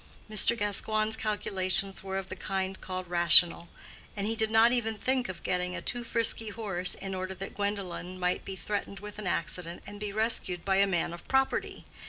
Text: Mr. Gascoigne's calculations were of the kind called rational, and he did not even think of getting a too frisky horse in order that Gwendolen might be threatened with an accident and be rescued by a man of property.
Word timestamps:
Mr. 0.27 0.57
Gascoigne's 0.57 1.15
calculations 1.15 2.03
were 2.03 2.17
of 2.17 2.27
the 2.29 2.35
kind 2.35 2.81
called 2.81 3.07
rational, 3.07 3.69
and 4.17 4.25
he 4.25 4.35
did 4.35 4.49
not 4.49 4.71
even 4.71 4.95
think 4.95 5.29
of 5.29 5.43
getting 5.43 5.75
a 5.75 5.81
too 5.83 6.03
frisky 6.03 6.49
horse 6.49 6.95
in 6.95 7.13
order 7.13 7.35
that 7.35 7.53
Gwendolen 7.53 8.17
might 8.19 8.43
be 8.43 8.55
threatened 8.55 8.99
with 8.99 9.19
an 9.19 9.27
accident 9.27 9.83
and 9.85 9.99
be 9.99 10.11
rescued 10.11 10.65
by 10.65 10.77
a 10.77 10.87
man 10.87 11.13
of 11.13 11.27
property. 11.27 11.85